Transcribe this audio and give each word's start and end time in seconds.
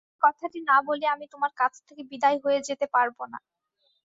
সেই 0.03 0.23
কথাটি 0.23 0.59
না 0.69 0.77
বলে 0.87 1.05
আমি 1.07 1.25
তোমার 1.33 1.51
কাছ 1.57 1.73
থেকে 1.87 2.01
বিদায় 2.11 2.37
হয়ে 2.43 2.59
যেতে 2.67 2.85
পারব 2.95 3.17
না। 3.33 3.39